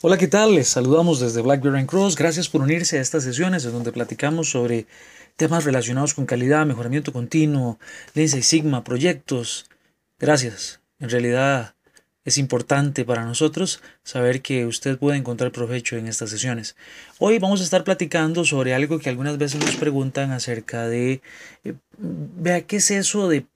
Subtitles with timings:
[0.00, 0.54] Hola, ¿qué tal?
[0.54, 2.14] Les saludamos desde Blackberry Cross.
[2.14, 4.86] Gracias por unirse a estas sesiones en donde platicamos sobre
[5.34, 7.80] temas relacionados con calidad, mejoramiento continuo,
[8.14, 9.66] Lean Six Sigma, proyectos.
[10.20, 10.78] Gracias.
[11.00, 11.74] En realidad
[12.24, 16.76] es importante para nosotros saber que usted puede encontrar provecho en estas sesiones.
[17.18, 21.22] Hoy vamos a estar platicando sobre algo que algunas veces nos preguntan acerca de,
[21.64, 23.46] eh, vea, ¿qué es eso de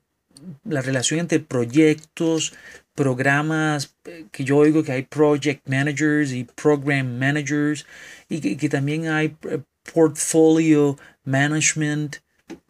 [0.64, 2.52] la relación entre proyectos,
[2.94, 7.86] programas eh, que yo oigo que hay project managers y program managers
[8.28, 9.60] y que, también hay eh,
[9.92, 12.16] portfolio management.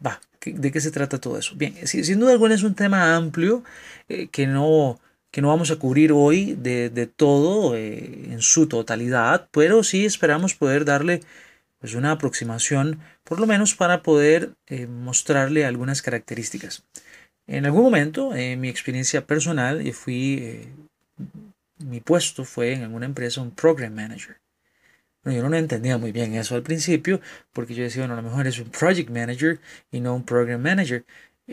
[0.05, 1.55] Va, ¿de qué se trata todo eso?
[1.55, 3.63] Bien, sin duda alguna es un tema amplio
[4.07, 4.99] eh, que, no,
[5.31, 10.55] que no vamos a cubrir hoy de, de todo en su totalidad, pero sí esperamos
[10.55, 11.21] poder darle
[11.79, 14.53] pues, una aproximación, por lo menos para poder
[14.87, 16.83] mostrarle algunas características.
[17.53, 20.67] En algún momento, en mi experiencia personal, yo fui, eh,
[21.77, 24.37] mi puesto fue en alguna empresa un program manager.
[25.23, 27.21] Bueno, yo no entendía muy bien eso al principio,
[27.53, 29.59] porque yo decía, bueno, a lo mejor es un project manager
[29.91, 31.05] y no un program manager.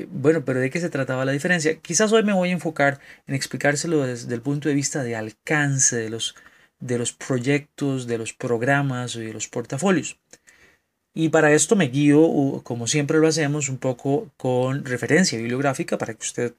[0.09, 1.77] Bueno, pero ¿de qué se trataba la diferencia?
[1.77, 5.97] Quizás hoy me voy a enfocar en explicárselo desde el punto de vista de alcance
[5.97, 6.35] de los,
[6.79, 10.19] de los proyectos, de los programas y de los portafolios.
[11.13, 16.15] Y para esto me guío, como siempre lo hacemos, un poco con referencia bibliográfica para
[16.15, 16.55] que usted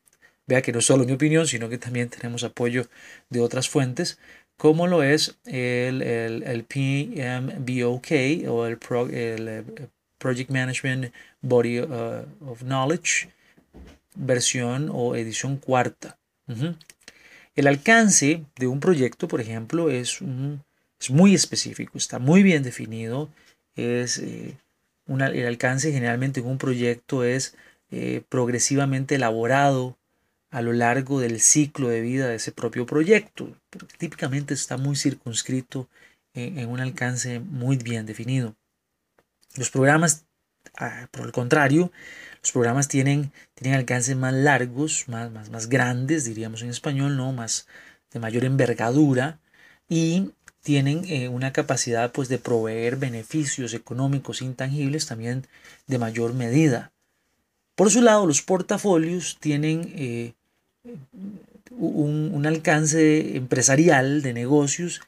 [0.45, 2.88] vea que no es solo mi opinión, sino que también tenemos apoyo
[3.29, 4.19] de otras fuentes,
[4.57, 8.77] como lo es el, el, PMBOK o el,
[9.11, 9.63] eh,
[10.17, 13.29] Project Management Body uh, of Knowledge,
[14.16, 16.17] versión o edición cuarta.
[17.55, 20.19] El alcance de un proyecto, por ejemplo, es,
[20.99, 23.29] es muy específico, está muy bien definido
[23.75, 24.58] es eh,
[25.08, 27.55] el alcance generalmente en un proyecto es
[27.89, 29.97] eh, progresivamente elaborado
[30.52, 33.55] a lo largo del ciclo de vida de ese propio proyecto.
[33.97, 35.89] típicamente está muy circunscrito
[36.33, 38.55] en, un alcance muy bien definido.
[39.55, 40.25] Los programas,
[40.78, 41.91] ah, por el contrario,
[42.41, 47.31] los programas tienen, tienen alcances más largos, más, más, más grandes, diríamos en español, ¿no?
[47.34, 47.68] más
[48.12, 49.40] de mayor envergadura
[49.88, 55.45] y tienen eh, una capacidad pues, de proveer beneficios económicos intangibles también
[55.88, 56.91] de mayor medida.
[57.75, 60.33] Por su lado, los portafolios tienen eh,
[61.71, 65.01] un, un, alcance empresarial de negocios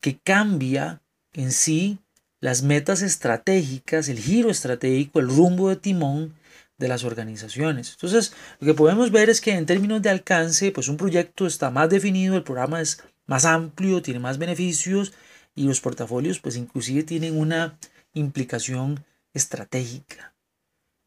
[0.00, 1.00] que cambia
[1.32, 1.98] en sí
[2.40, 6.34] las metas estratégicas, el giro estratégico, el rumbo de timón
[6.78, 7.92] de las organizaciones.
[7.92, 11.70] Entonces, lo que podemos ver es que en términos de alcance, pues un proyecto está
[11.70, 15.12] más definido, el programa es más amplio, tiene más beneficios
[15.54, 17.78] y los portafolios pues inclusive tienen una
[18.12, 20.34] implicación estratégica.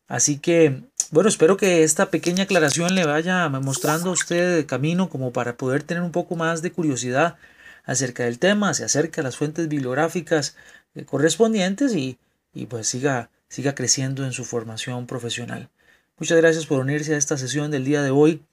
[0.07, 5.09] Así que, bueno, espero que esta pequeña aclaración le vaya mostrando a usted el camino
[5.09, 7.35] como para poder tener un poco más de curiosidad
[7.83, 10.55] acerca del tema, se acerca a las fuentes bibliográficas
[10.95, 12.17] eh, correspondientes y,
[12.53, 15.69] y pues siga, siga creciendo en su formación profesional.
[16.17, 18.45] Muchas gracias por unirse a esta sesión del día de hoy.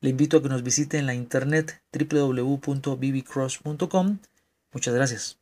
[0.00, 4.18] Le invito a que nos visite en la internet www.bbcross.com.
[4.72, 5.39] Muchas gracias.